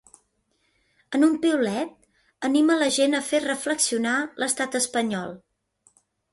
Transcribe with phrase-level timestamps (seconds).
[1.17, 1.91] En un piulet,
[2.49, 5.41] anima la gent a fer ‘reflexionar’ l’estat espanyol.